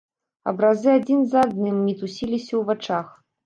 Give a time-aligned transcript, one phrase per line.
[0.51, 3.07] Абразы адзін за адным мітусіліся ў вачах.